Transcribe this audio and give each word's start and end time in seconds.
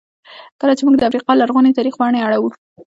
کله 0.61 0.73
چې 0.77 0.83
موږ 0.85 0.95
د 0.97 1.03
افریقا 1.09 1.31
لرغوني 1.37 1.71
تاریخ 1.77 1.93
پاڼې 1.99 2.19
اړوو. 2.27 2.49